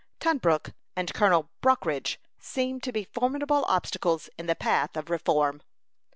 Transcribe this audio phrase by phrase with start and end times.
[0.19, 5.61] Tunbrook and Colonel Brockridge seemed to be formidable obstacles in the path of reform.